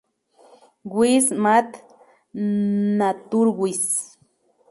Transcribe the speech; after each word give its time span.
Wiss., 0.95 1.25
Math.-Naturwiss. 1.45 3.85